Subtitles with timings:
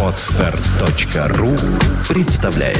[0.00, 1.56] Отстар.ру
[2.08, 2.78] представляет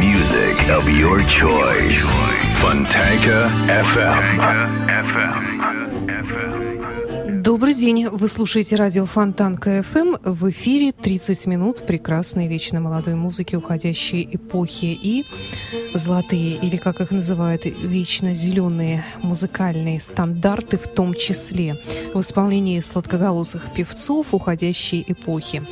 [0.00, 2.06] Music of your choice.
[2.60, 4.38] Fontanka FM.
[7.44, 8.08] Добрый день.
[8.08, 10.14] Вы слушаете радио Фонтан КФМ.
[10.24, 15.26] В эфире 30 минут прекрасной, вечно молодой музыки уходящей эпохи и
[15.92, 21.78] золотые, или как их называют, вечно зеленые музыкальные стандарты в том числе
[22.14, 25.62] в исполнении сладкоголосых певцов уходящей эпохи.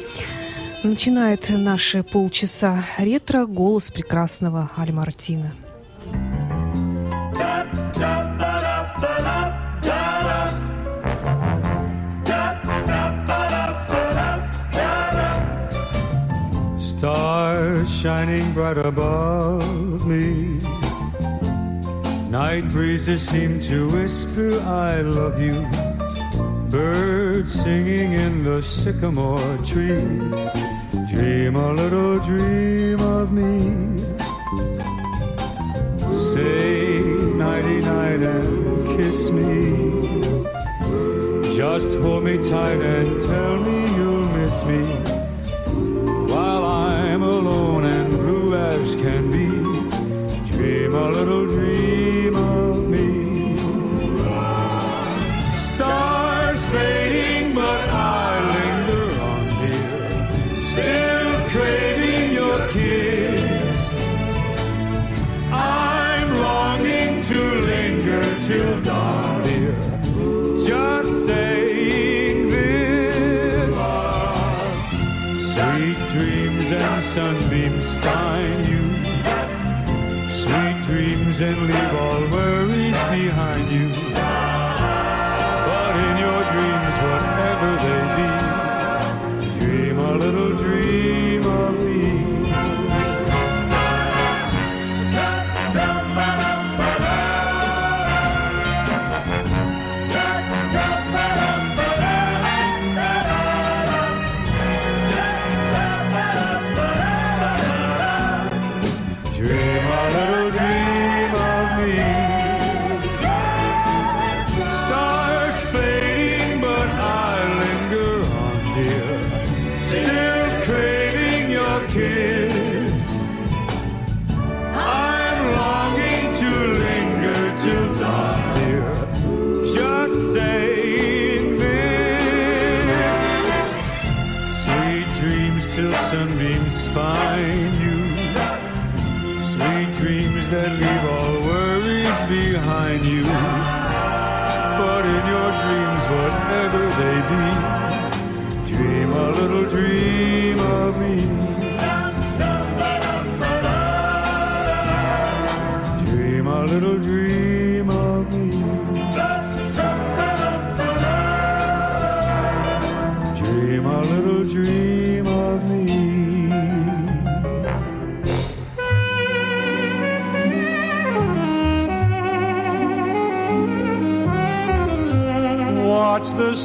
[0.82, 5.54] Начинает наши полчаса ретро голос прекрасного Альмартина.
[17.02, 20.60] Stars shining bright above me.
[22.30, 25.66] Night breezes seem to whisper, I love you.
[26.70, 29.96] Birds singing in the sycamore tree.
[31.10, 33.98] Dream a little dream of me.
[36.14, 37.00] Say
[37.34, 40.22] nighty night and kiss me.
[41.56, 45.01] Just hold me tight and tell me you'll miss me
[75.82, 80.30] Sweet dreams and sunbeams find you.
[80.30, 84.21] Sweet dreams and leave all worries behind you.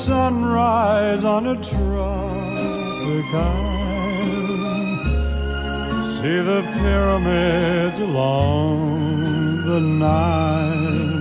[0.07, 4.99] Sunrise on a tropic island.
[6.13, 8.77] See the pyramids along
[9.65, 11.15] the Nile.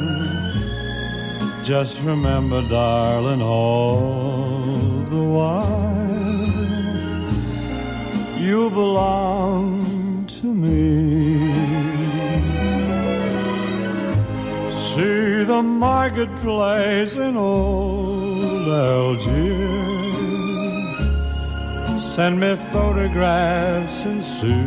[1.65, 4.79] Just remember, darling, all
[5.15, 6.47] the while
[8.39, 10.85] you belong to me.
[14.71, 18.16] See the marketplace in old
[18.67, 20.07] Algiers.
[22.15, 24.67] Send me photographs and souvenirs.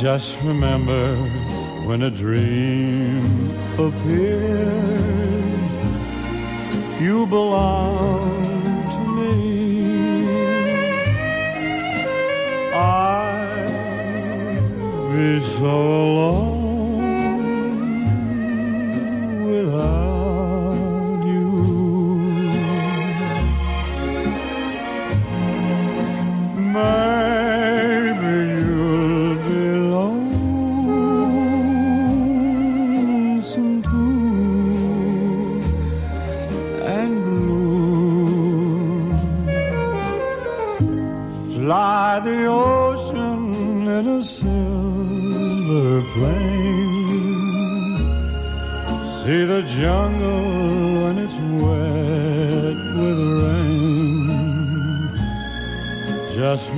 [0.00, 1.16] Just remember
[1.86, 5.70] when a dream appears,
[7.00, 8.24] you belong
[8.94, 9.34] to me.
[12.74, 13.68] I'd
[15.12, 16.63] be so alone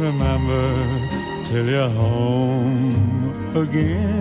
[0.07, 4.16] remember till you're home again.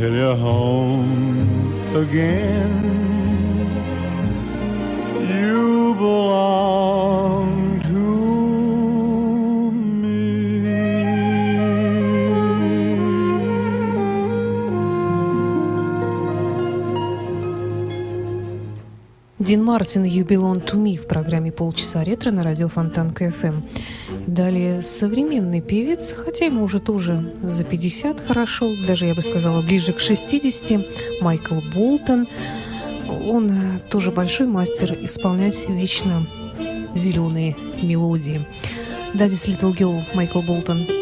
[0.00, 2.59] Till you're home again.
[19.80, 23.62] Дин Мартин «You Belong to Me» в программе «Полчаса ретро» на радио Фонтан КФМ.
[24.26, 29.94] Далее современный певец, хотя ему уже тоже за 50 хорошо, даже, я бы сказала, ближе
[29.94, 32.28] к 60, Майкл Болтон.
[33.08, 33.50] Он
[33.88, 36.26] тоже большой мастер исполнять вечно
[36.94, 38.46] зеленые мелодии.
[39.14, 40.86] Daddy's Little Girl Майкл Болтон–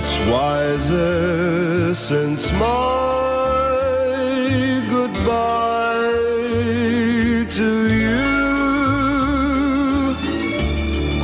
[0.00, 2.60] much wiser since my
[4.88, 6.14] goodbye
[7.58, 7.68] to
[8.02, 8.26] you.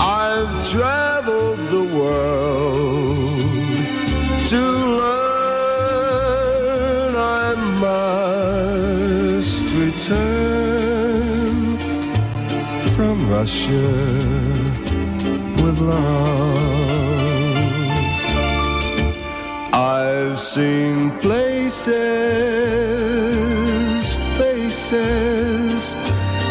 [0.01, 3.39] I've traveled the world
[4.53, 4.63] to
[5.01, 6.35] learn
[7.15, 7.55] I
[7.87, 11.79] must return
[12.95, 13.89] from Russia
[15.63, 16.74] with love.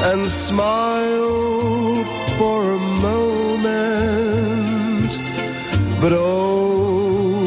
[0.05, 3.53] And smiled for a moment
[5.99, 7.43] But oh,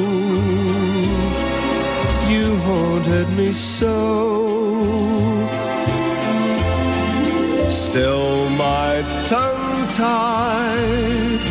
[2.32, 3.96] you haunted me so.
[7.68, 11.42] Still, my tongue tied,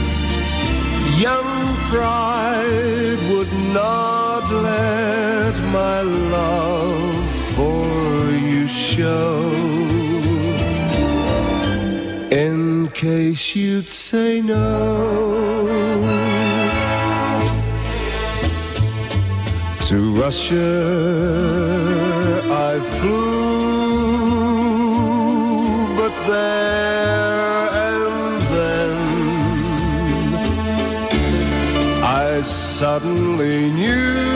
[1.20, 1.51] young
[1.89, 4.15] pride would not
[4.52, 7.25] let my love
[7.56, 9.52] for you show.
[12.32, 16.06] In case you'd say no.
[19.90, 20.72] To Russia
[22.52, 23.25] I flew,
[25.96, 28.98] but there and then
[32.04, 34.35] I suddenly knew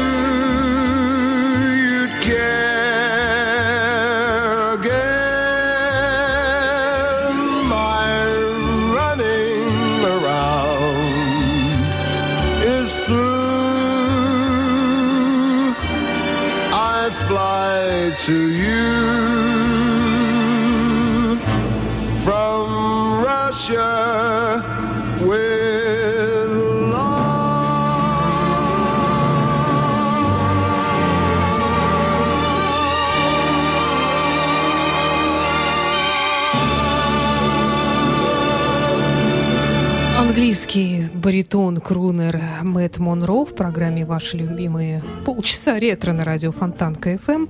[40.69, 47.47] Английский баритон крунер Мэтт Монро в программе «Ваши любимые полчаса ретро» на радио Фонтан КФМ.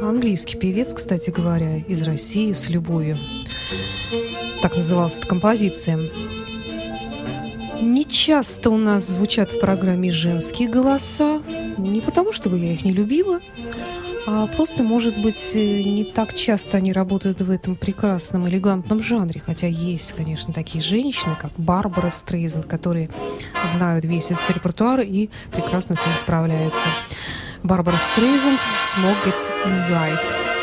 [0.00, 3.18] Английский певец, кстати говоря, из России с любовью.
[4.62, 5.98] Так называлась эта композиция.
[7.82, 11.42] Не часто у нас звучат в программе женские голоса.
[11.76, 13.40] Не потому, чтобы я их не любила,
[14.26, 19.40] а просто, может быть, э, не так часто они работают в этом прекрасном, элегантном жанре.
[19.44, 23.10] Хотя есть, конечно, такие женщины, как Барбара Стрейзен, которые
[23.64, 26.88] знают весь этот репертуар и прекрасно с ним справляются.
[27.62, 28.58] Барбара Стрейзен
[28.94, 30.61] «Smoke Gets in Your Eyes».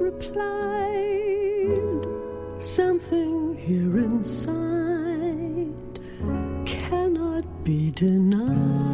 [0.00, 2.06] Replied
[2.58, 6.00] something here inside
[6.66, 8.89] cannot be denied.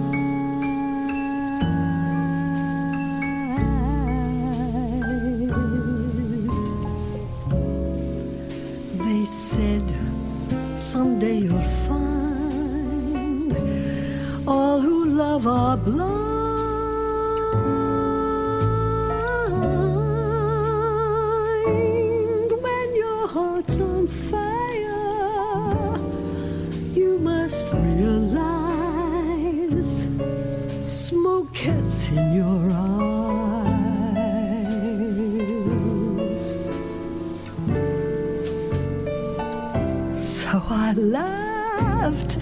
[42.07, 42.39] Laughed.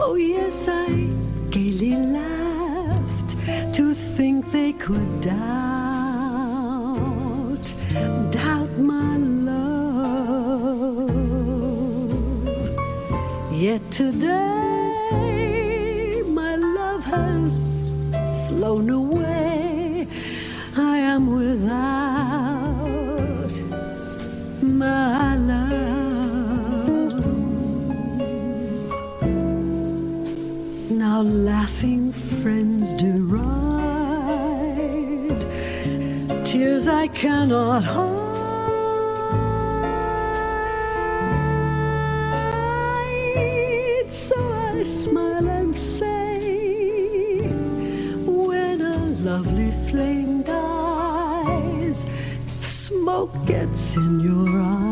[0.00, 0.86] Oh, yes, I
[1.50, 3.36] gaily laughed
[3.74, 5.34] to think they could doubt,
[8.30, 9.54] doubt my love.
[13.52, 14.63] Yet today,
[31.24, 33.74] laughing friends deride
[36.44, 38.22] tears I cannot hide.
[44.12, 47.40] So I smile and say,
[48.26, 52.04] when a lovely flame dies,
[52.60, 54.83] smoke gets in your eyes.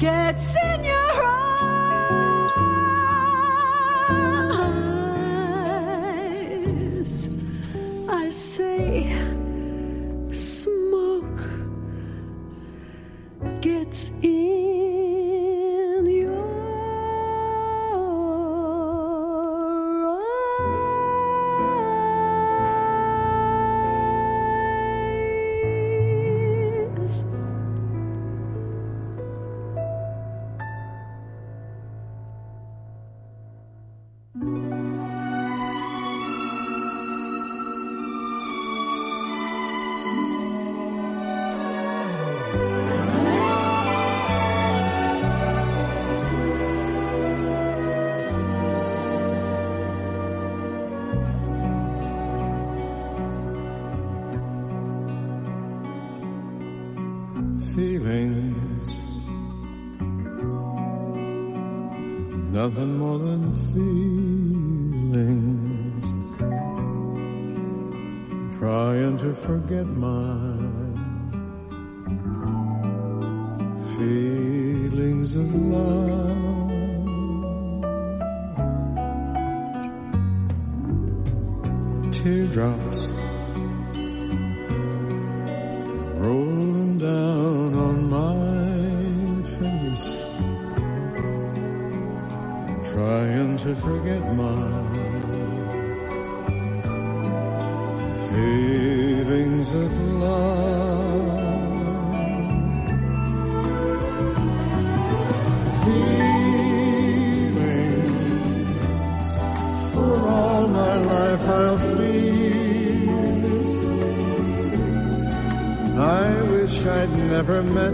[0.00, 0.59] get
[57.74, 58.92] feelings.
[62.52, 65.30] Nothing more than feelings.
[68.58, 70.69] Trying to forget my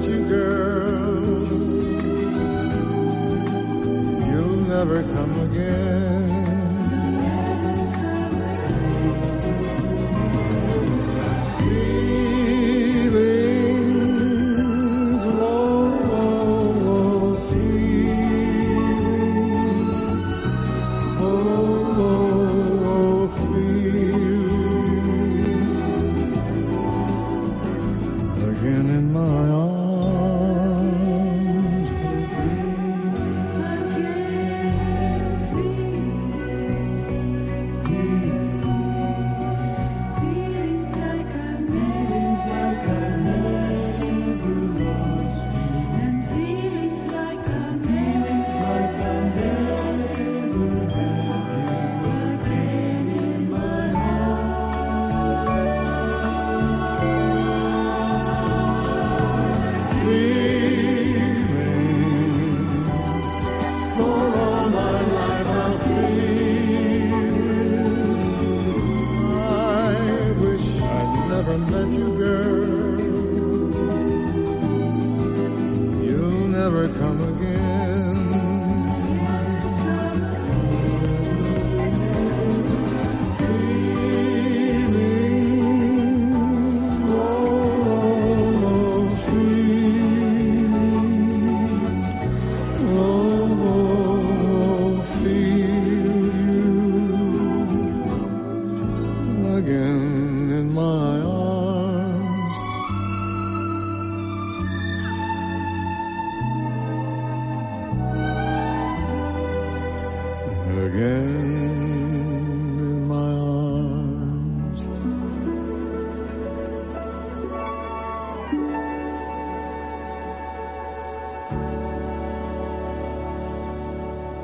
[0.05, 0.76] you, girl.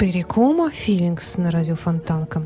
[0.02, 2.44] Перекома «Филингс» на радио Фонтанка.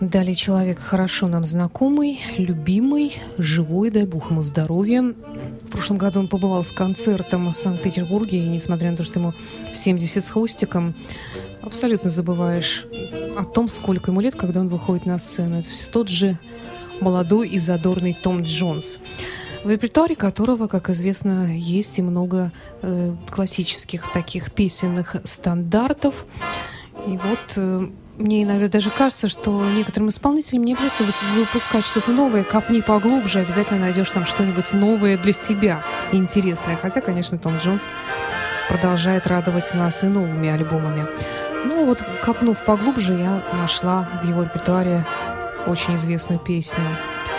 [0.00, 5.02] Далее человек хорошо нам знакомый, любимый, живой, дай бог ему здоровья.
[5.02, 9.34] В прошлом году он побывал с концертом в Санкт-Петербурге, и несмотря на то, что ему
[9.74, 10.94] 70 с хвостиком,
[11.60, 12.86] абсолютно забываешь
[13.36, 15.58] о том, сколько ему лет, когда он выходит на сцену.
[15.58, 16.38] Это все тот же
[17.02, 18.98] молодой и задорный Том Джонс
[19.64, 22.50] в репертуаре которого, как известно, есть и много
[22.82, 26.26] э, классических таких песенных стандартов.
[27.06, 32.44] И вот э, мне иногда даже кажется, что некоторым исполнителям не обязательно выпускать что-то новое,
[32.44, 36.76] копни поглубже, обязательно найдешь там что-нибудь новое для себя, интересное.
[36.76, 37.88] Хотя, конечно, Том Джонс
[38.68, 41.06] продолжает радовать нас и новыми альбомами.
[41.64, 45.06] Ну вот, копнув поглубже, я нашла в его репертуаре
[45.66, 46.98] очень известную песню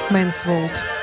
[0.09, 1.02] «Man's World».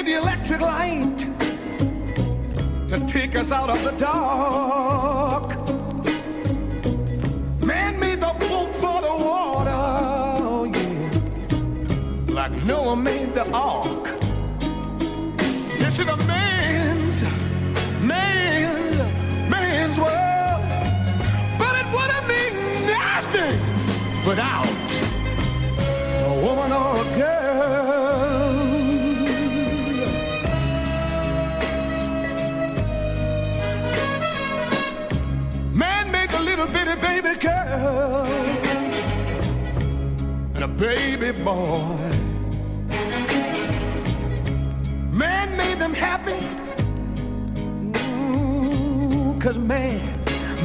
[0.00, 1.18] Made the electric light
[2.88, 5.50] to take us out of the dark.
[7.62, 14.18] Man made the boat for the water, oh yeah, like Noah made the ark
[15.96, 17.22] to the man's,
[18.02, 18.96] man's,
[19.50, 20.62] man's world.
[21.58, 23.60] But it would have been nothing
[24.26, 24.66] without
[26.24, 27.39] a woman or a girl.
[40.82, 41.98] And boy.
[45.12, 46.42] Man made them happy.
[47.98, 50.00] Ooh, Cause man,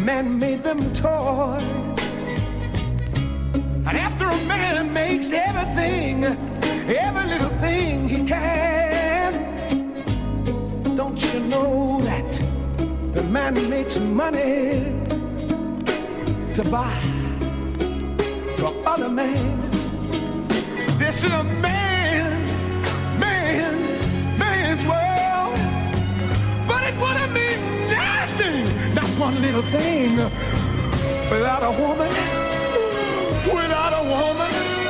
[0.05, 1.61] man made them toys.
[3.87, 9.33] And after a man makes everything, every little thing he can,
[10.95, 14.93] don't you know that the man makes money
[16.53, 17.01] to buy
[18.57, 19.74] for other men?
[21.15, 23.87] Is a man, man
[26.99, 30.17] would have been nothing, not one little thing,
[31.29, 32.09] without a woman,
[33.47, 34.84] without a woman,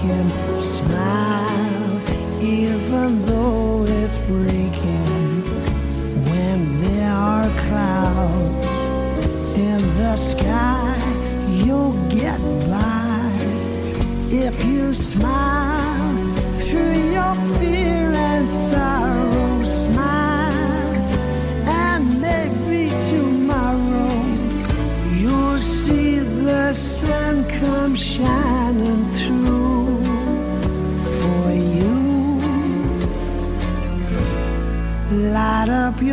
[0.00, 0.58] aching.
[0.58, 2.00] Smile,
[2.42, 5.42] even though it's breaking.
[6.30, 8.68] When there are clouds
[9.56, 10.96] in the sky,
[11.48, 13.32] you'll get by
[14.30, 15.49] if you smile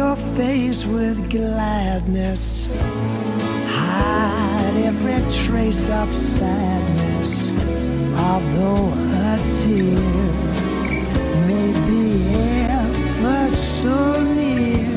[0.08, 2.70] your face with gladness.
[3.80, 7.52] Hide every trace of sadness,
[8.28, 8.86] although
[9.28, 10.00] a tear
[11.50, 12.06] may be
[12.80, 14.88] ever so near.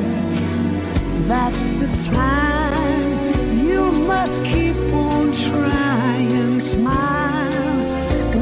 [1.31, 3.11] That's the time
[3.67, 4.77] you must keep
[5.09, 6.61] on trying.
[6.61, 7.79] Smile.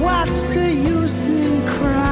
[0.05, 2.08] What's the use in crying?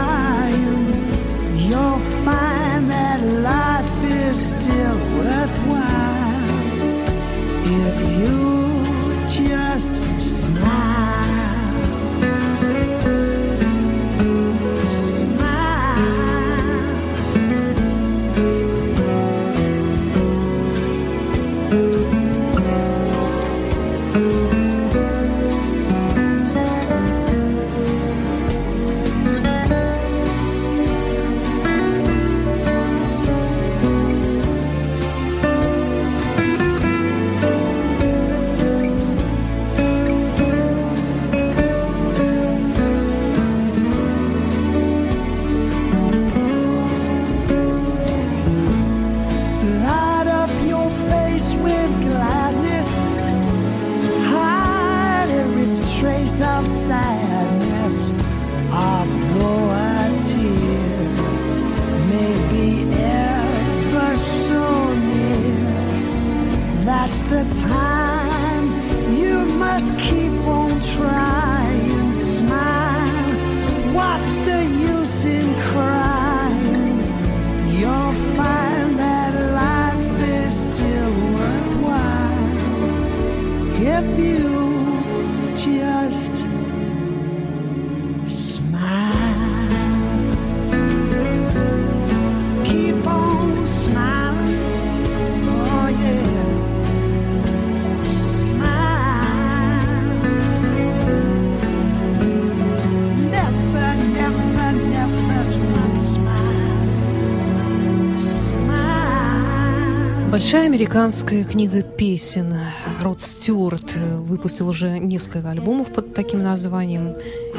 [110.47, 112.55] Большая американская книга песен.
[113.01, 117.17] Род Стюарт выпустил уже несколько альбомов под таким названием.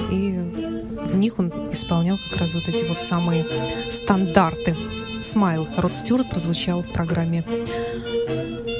[0.10, 0.40] И
[1.06, 3.46] в них он исполнял как раз вот эти вот самые
[3.92, 4.78] стандарты.
[5.22, 7.44] «Смайл» Род Стюарт прозвучал в программе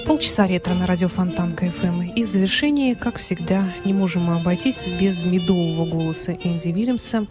[0.06, 2.04] Полчаса ретро на радио Фонтан КФМ.
[2.04, 7.28] И в завершении, как всегда, не можем мы обойтись без медового голоса Энди Вильямса.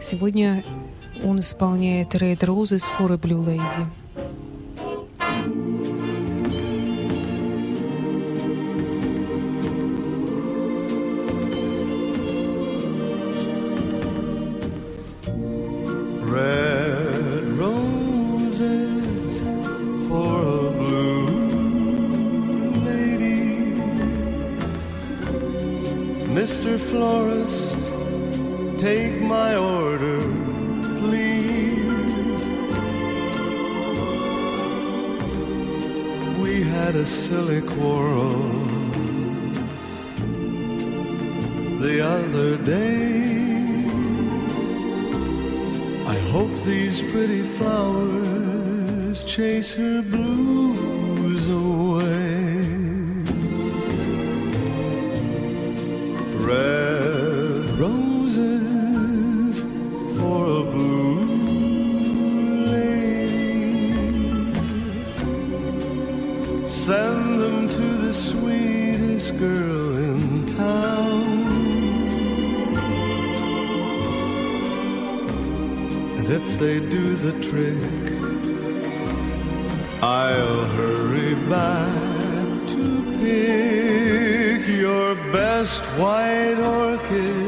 [0.00, 0.64] Сегодня
[1.22, 3.86] он исполняет Red Roses for a Blue Lady.
[26.92, 27.80] florist,
[28.76, 30.20] take my order,
[31.00, 32.40] please.
[36.44, 38.36] We had a silly quarrel
[41.86, 43.22] the other day.
[46.14, 52.21] I hope these pretty flowers chase her blues away.
[76.18, 78.12] And if they do the trick,
[80.00, 82.82] I'll hurry back to
[83.20, 87.41] pick your best white orchid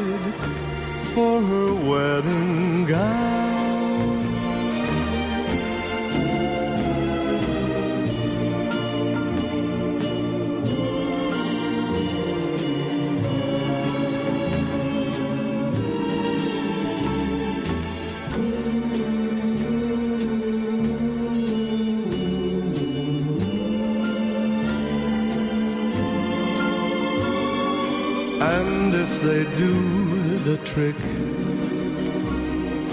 [29.24, 30.96] they do the trick,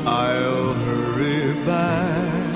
[0.06, 2.54] I'll hurry back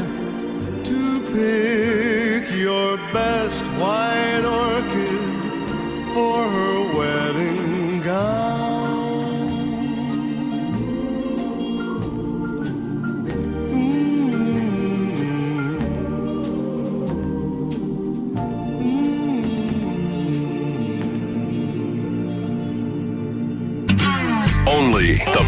[0.86, 4.15] to pick your best wine.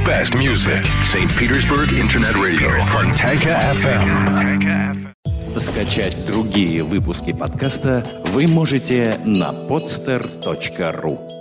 [0.08, 0.86] Best music.
[1.04, 1.30] St.
[1.38, 2.70] Petersburg Internet Radio.
[2.88, 5.14] Fontanka FM.
[5.60, 11.37] Скачать другие выпуски подкаста вы можете на podster.ru